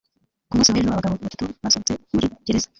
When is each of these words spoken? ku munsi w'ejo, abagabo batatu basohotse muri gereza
ku 0.47 0.53
munsi 0.57 0.73
w'ejo, 0.73 0.89
abagabo 0.91 1.15
batatu 1.23 1.45
basohotse 1.63 1.93
muri 2.13 2.27
gereza 2.45 2.67